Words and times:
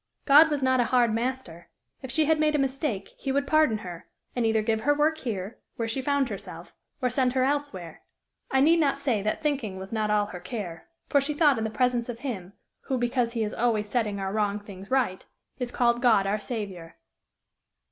God 0.25 0.49
was 0.49 0.63
not 0.63 0.79
a 0.79 0.85
hard 0.85 1.13
master; 1.13 1.69
if 2.01 2.09
she 2.09 2.25
had 2.25 2.39
made 2.39 2.55
a 2.55 2.57
mistake, 2.57 3.09
he 3.19 3.31
would 3.31 3.45
pardon 3.45 3.77
her, 3.77 4.07
and 4.35 4.47
either 4.47 4.63
give 4.63 4.81
her 4.81 4.95
work 4.95 5.19
here, 5.19 5.59
where 5.75 5.87
she 5.87 6.01
found 6.01 6.27
herself, 6.29 6.73
or 7.03 7.09
send 7.11 7.33
her 7.33 7.43
elsewhere. 7.43 8.01
I 8.49 8.61
need 8.61 8.79
not 8.79 8.97
say 8.97 9.21
that 9.21 9.43
thinking 9.43 9.77
was 9.77 9.91
not 9.91 10.09
all 10.09 10.25
her 10.25 10.39
care; 10.39 10.87
for 11.07 11.21
she 11.21 11.35
thought 11.35 11.59
in 11.59 11.65
the 11.65 11.69
presence 11.69 12.09
of 12.09 12.21
Him 12.21 12.53
who, 12.85 12.97
because 12.97 13.33
he 13.33 13.43
is 13.43 13.53
always 13.53 13.87
setting 13.87 14.19
our 14.19 14.33
wrong 14.33 14.59
things 14.59 14.89
right, 14.89 15.23
is 15.59 15.69
called 15.71 16.01
God 16.01 16.25
our 16.25 16.39
Saviour. 16.39 16.95